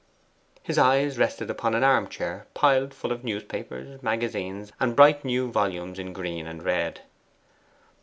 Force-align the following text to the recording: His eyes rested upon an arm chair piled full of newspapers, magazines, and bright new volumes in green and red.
His 0.63 0.79
eyes 0.79 1.19
rested 1.19 1.51
upon 1.51 1.75
an 1.75 1.83
arm 1.83 2.07
chair 2.07 2.47
piled 2.55 2.91
full 2.91 3.11
of 3.11 3.23
newspapers, 3.23 4.01
magazines, 4.01 4.71
and 4.79 4.95
bright 4.95 5.23
new 5.23 5.51
volumes 5.51 5.99
in 5.99 6.11
green 6.11 6.47
and 6.47 6.63
red. 6.63 7.01